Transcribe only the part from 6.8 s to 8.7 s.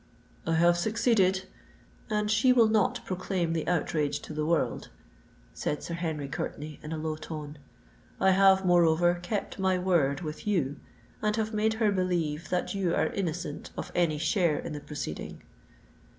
in a low tone. "I have,